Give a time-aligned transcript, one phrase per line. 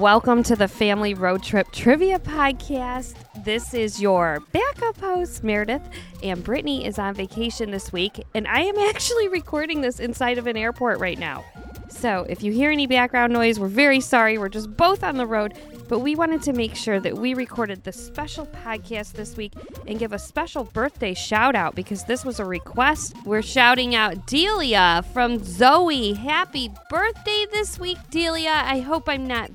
[0.00, 3.16] Welcome to the Family Road Trip Trivia Podcast.
[3.44, 5.82] This is your backup host, Meredith,
[6.22, 10.46] and Brittany is on vacation this week, and I am actually recording this inside of
[10.46, 11.44] an airport right now.
[11.90, 14.38] So if you hear any background noise, we're very sorry.
[14.38, 17.84] We're just both on the road, but we wanted to make sure that we recorded
[17.84, 19.52] the special podcast this week
[19.86, 23.14] and give a special birthday shout out because this was a request.
[23.26, 26.14] We're shouting out Delia from Zoe.
[26.14, 28.62] Happy birthday this week, Delia.
[28.64, 29.50] I hope I'm not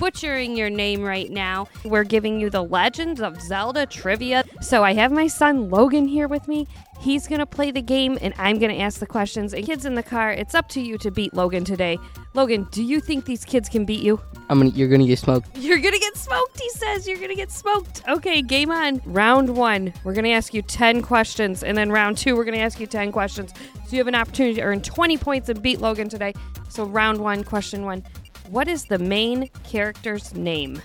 [0.00, 1.68] butchering your name right now.
[1.84, 4.44] We're giving you the Legends of Zelda trivia.
[4.62, 6.66] So I have my son Logan here with me.
[7.00, 9.52] He's going to play the game and I'm going to ask the questions.
[9.52, 11.98] And kids in the car, it's up to you to beat Logan today.
[12.32, 14.18] Logan, do you think these kids can beat you?
[14.48, 14.70] I'm gonna.
[14.70, 15.56] You're gonna get smoked.
[15.58, 17.06] You're going to get smoked, he says.
[17.06, 18.02] You're going to get smoked.
[18.08, 19.02] Okay, game on.
[19.04, 21.62] Round one, we're going to ask you 10 questions.
[21.62, 23.52] And then round two, we're going to ask you 10 questions.
[23.52, 26.32] So you have an opportunity to earn 20 points and beat Logan today.
[26.68, 28.02] So round one, question one.
[28.50, 30.82] What is the main character's name?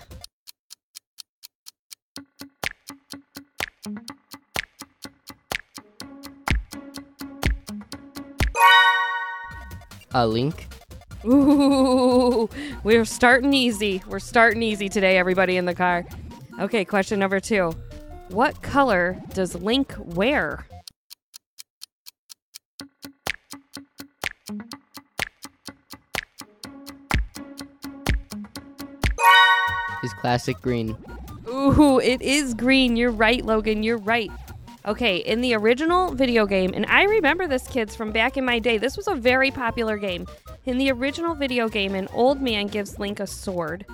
[10.14, 10.68] A link.
[11.24, 12.48] Ooh,
[12.84, 14.00] we're starting easy.
[14.06, 16.06] We're starting easy today, everybody in the car.
[16.60, 17.72] Okay, question number two.
[18.28, 20.64] What color does Link wear?
[30.06, 30.96] Is classic green.
[31.48, 32.94] Ooh, it is green.
[32.94, 33.82] You're right, Logan.
[33.82, 34.30] You're right.
[34.86, 38.60] Okay, in the original video game, and I remember this, kids, from back in my
[38.60, 40.28] day, this was a very popular game.
[40.64, 43.84] In the original video game, an old man gives Link a sword.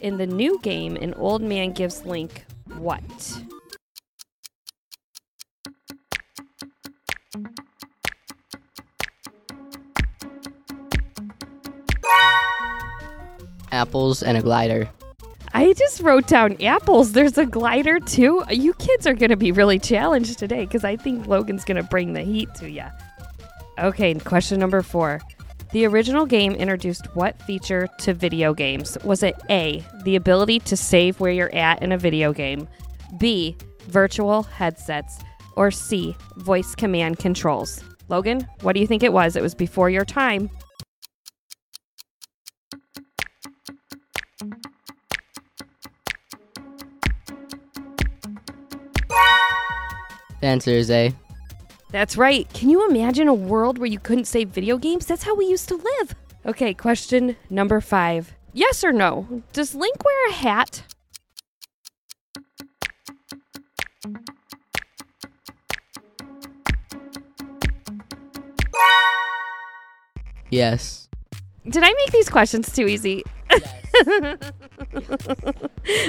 [0.00, 2.46] In the new game, an old man gives Link
[2.78, 3.02] what?
[13.70, 14.88] Apples and a glider.
[15.58, 17.10] I just wrote down apples.
[17.10, 18.44] There's a glider too.
[18.48, 21.82] You kids are going to be really challenged today because I think Logan's going to
[21.82, 22.84] bring the heat to you.
[23.80, 25.20] Okay, question number four.
[25.72, 28.96] The original game introduced what feature to video games?
[29.02, 32.68] Was it A, the ability to save where you're at in a video game,
[33.18, 33.56] B,
[33.88, 35.18] virtual headsets,
[35.56, 37.82] or C, voice command controls?
[38.08, 39.34] Logan, what do you think it was?
[39.34, 40.50] It was before your time.
[50.48, 51.12] Answer is A.
[51.90, 52.50] That's right.
[52.54, 55.04] Can you imagine a world where you couldn't save video games?
[55.04, 56.14] That's how we used to live.
[56.46, 58.34] Okay, question number five.
[58.54, 59.42] Yes or no?
[59.52, 60.84] Does Link wear a hat?
[70.48, 71.10] Yes.
[71.68, 73.22] Did I make these questions too easy?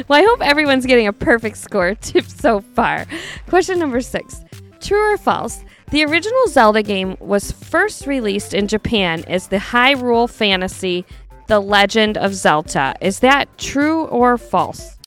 [0.08, 1.96] well, I hope everyone's getting a perfect score
[2.28, 3.06] so far.
[3.48, 4.44] Question number six
[4.80, 5.64] True or false?
[5.92, 11.04] The original Zelda game was first released in Japan as the Hyrule Fantasy
[11.48, 12.96] The Legend of Zelda.
[13.02, 14.98] Is that true or false?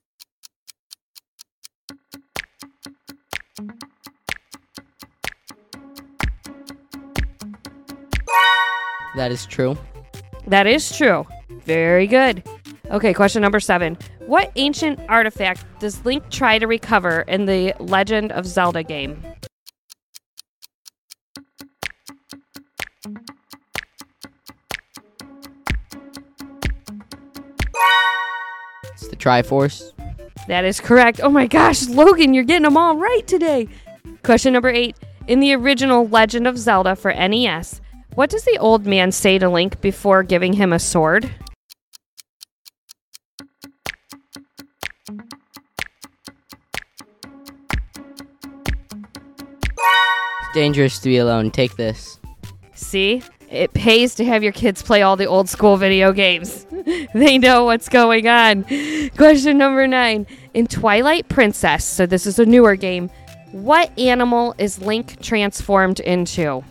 [9.15, 9.76] That is true.
[10.47, 11.26] That is true.
[11.65, 12.43] Very good.
[12.91, 13.97] Okay, question number seven.
[14.27, 19.22] What ancient artifact does Link try to recover in the Legend of Zelda game?
[28.93, 29.93] It's the Triforce.
[30.48, 31.21] That is correct.
[31.22, 33.69] Oh my gosh, Logan, you're getting them all right today.
[34.22, 34.97] Question number eight.
[35.28, 37.81] In the original Legend of Zelda for NES,
[38.14, 41.30] what does the old man say to Link before giving him a sword?
[49.74, 51.50] It's dangerous to be alone.
[51.50, 52.18] Take this.
[52.74, 53.22] See?
[53.48, 56.66] It pays to have your kids play all the old school video games.
[57.14, 58.64] they know what's going on.
[59.16, 60.26] Question number nine.
[60.54, 63.10] In Twilight Princess, so this is a newer game,
[63.53, 66.64] what animal is Link transformed into?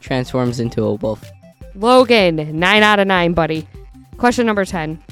[0.00, 1.30] Transforms into a wolf.
[1.74, 3.68] Logan, 9 out of 9, buddy.
[4.16, 5.02] Question number 10.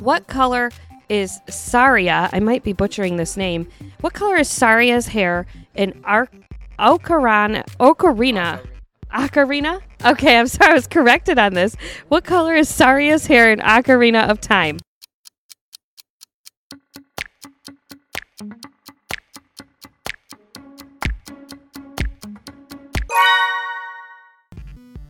[0.00, 0.70] What color
[1.08, 2.28] is Saria?
[2.32, 3.68] I might be butchering this name.
[4.00, 6.28] What color is Saria's hair in Ar-
[6.78, 7.64] Ocarina?
[7.78, 8.60] Ocarina?
[9.12, 9.80] Ocarina?
[10.04, 11.76] Okay, I'm sorry, I was corrected on this.
[12.08, 14.78] What color is Saria's hair in Ocarina of Time?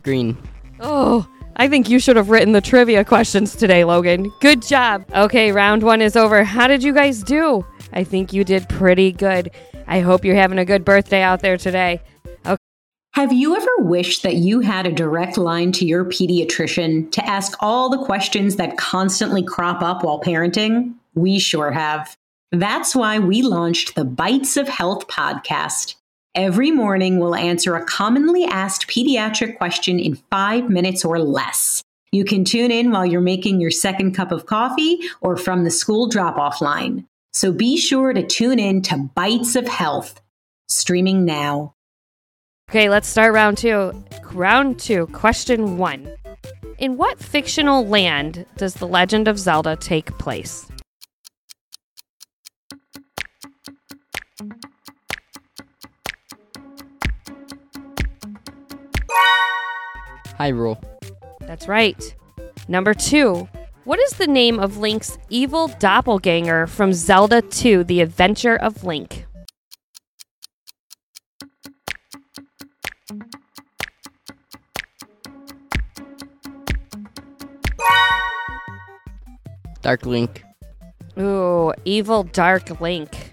[0.05, 0.37] Green.
[0.79, 4.31] Oh, I think you should have written the trivia questions today, Logan.
[4.39, 5.03] Good job.
[5.13, 6.45] Okay, round one is over.
[6.45, 7.65] How did you guys do?
[7.91, 9.51] I think you did pretty good.
[9.87, 12.01] I hope you're having a good birthday out there today.
[13.15, 17.55] Have you ever wished that you had a direct line to your pediatrician to ask
[17.61, 20.93] all the questions that constantly crop up while parenting?
[21.13, 22.13] We sure have.
[22.51, 25.95] That's why we launched the Bites of Health podcast.
[26.35, 31.81] Every morning, we'll answer a commonly asked pediatric question in five minutes or less.
[32.11, 35.71] You can tune in while you're making your second cup of coffee or from the
[35.71, 37.07] school drop off line.
[37.31, 40.21] So be sure to tune in to Bites of Health,
[40.67, 41.73] streaming now.
[42.69, 44.03] Okay, let's start round two.
[44.33, 46.05] Round two, question one.
[46.79, 50.67] In what fictional land does The Legend of Zelda take place?
[60.39, 60.81] Hyrule.
[61.41, 62.15] That's right.
[62.67, 63.47] Number two.
[63.83, 69.25] What is the name of Link's evil doppelganger from Zelda 2 The Adventure of Link?
[79.83, 80.43] Dark Link.
[81.19, 83.29] Ooh, evil dark Link.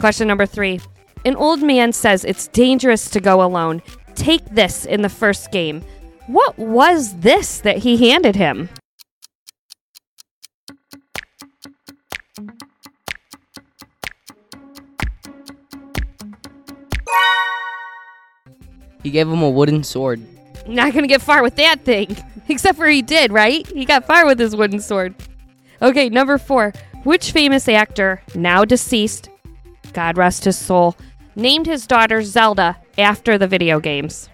[0.00, 0.80] Question number three.
[1.26, 3.82] An old man says it's dangerous to go alone.
[4.14, 5.82] Take this in the first game.
[6.26, 8.68] What was this that he handed him?
[19.04, 20.20] He gave him a wooden sword.
[20.66, 22.16] Not gonna get far with that thing.
[22.48, 23.64] Except for he did, right?
[23.68, 25.14] He got far with his wooden sword.
[25.80, 26.72] Okay, number four.
[27.04, 29.28] Which famous actor, now deceased,
[29.92, 30.96] God rest his soul,
[31.36, 34.28] named his daughter Zelda after the video games?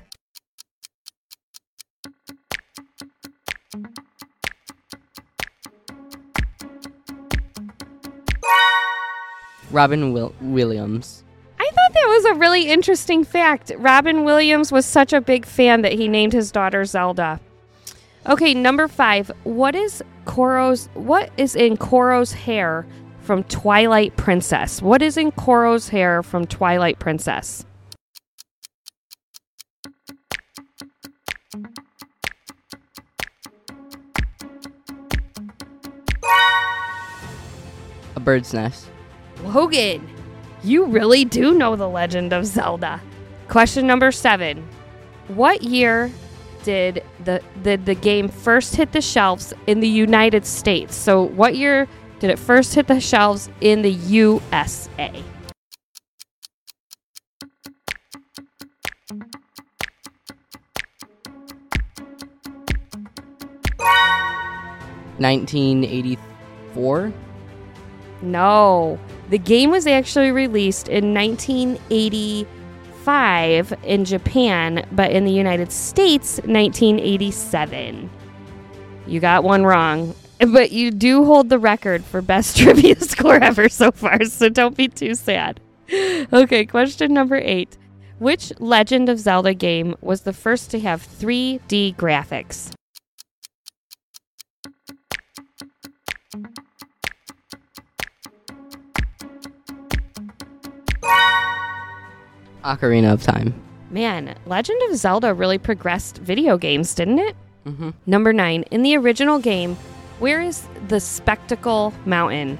[9.70, 11.24] Robin Will- Williams.
[11.58, 13.72] I thought that was a really interesting fact.
[13.78, 17.40] Robin Williams was such a big fan that he named his daughter Zelda.
[18.28, 19.30] Okay, number five.
[19.44, 20.88] What is Coro's?
[20.94, 22.86] What is in Coro's hair
[23.20, 24.82] from Twilight Princess?
[24.82, 27.64] What is in Coro's hair from Twilight Princess?
[38.14, 38.88] A bird's nest.
[39.42, 40.08] Logan,
[40.62, 43.00] you really do know the legend of Zelda.
[43.48, 44.66] Question number seven.
[45.28, 46.10] What year
[46.62, 50.94] did the, did the game first hit the shelves in the United States?
[50.94, 51.88] So, what year
[52.20, 55.24] did it first hit the shelves in the USA?
[65.18, 67.12] Nineteen eighty-four.
[68.22, 68.98] No.
[69.30, 78.10] The game was actually released in 1985 in Japan, but in the United States, 1987.
[79.06, 80.14] You got one wrong.
[80.38, 84.76] But you do hold the record for best trivia score ever so far, so don't
[84.76, 85.60] be too sad.
[86.32, 87.76] Okay, question number eight.
[88.18, 92.72] Which Legend of Zelda game was the first to have 3D graphics?
[102.62, 103.54] Ocarina of Time.
[103.90, 107.36] Man, Legend of Zelda really progressed video games, didn't it?
[107.66, 107.90] Mm-hmm.
[108.06, 109.76] Number nine, in the original game,
[110.18, 112.58] where is the Spectacle Mountain?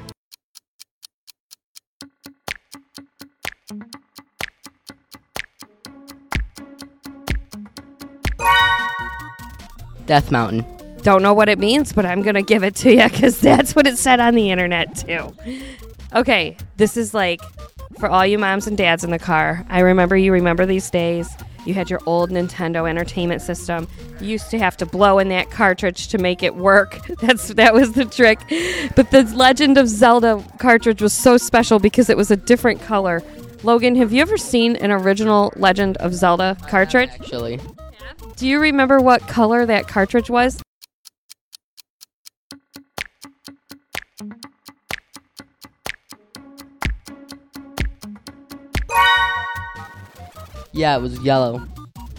[10.07, 10.67] Death Mountain.
[11.03, 13.75] Don't know what it means, but I'm going to give it to you because that's
[13.75, 15.35] what it said on the internet, too.
[16.15, 17.41] Okay, this is like
[18.03, 19.65] for all you moms and dads in the car.
[19.69, 21.31] I remember you remember these days.
[21.65, 23.87] You had your old Nintendo Entertainment System.
[24.21, 26.99] You used to have to blow in that cartridge to make it work.
[27.21, 28.41] That's that was the trick.
[28.97, 33.23] But the Legend of Zelda cartridge was so special because it was a different color.
[33.63, 37.11] Logan, have you ever seen an original Legend of Zelda cartridge?
[37.11, 37.61] Actually,
[38.35, 40.61] Do you remember what color that cartridge was?
[50.73, 51.67] Yeah, it was yellow.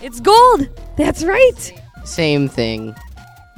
[0.02, 0.68] It's gold.
[0.98, 1.74] That's right.
[2.04, 2.96] Same thing.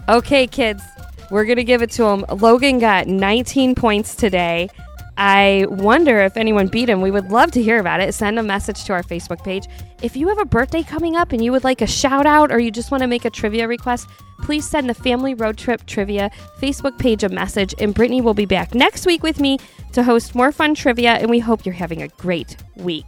[0.08, 0.84] Okay, kids,
[1.32, 2.26] we're going to give it to him.
[2.30, 4.70] Logan got 19 points today.
[5.18, 7.02] I wonder if anyone beat him.
[7.02, 8.14] We would love to hear about it.
[8.14, 9.66] Send a message to our Facebook page.
[10.02, 12.60] If you have a birthday coming up and you would like a shout out or
[12.60, 14.10] you just want to make a trivia request,
[14.42, 17.74] please send the Family Road Trip Trivia Facebook page a message.
[17.80, 19.58] And Brittany will be back next week with me
[19.94, 21.14] to host more fun trivia.
[21.14, 23.08] And we hope you're having a great week.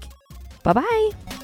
[0.64, 1.37] Bye bye.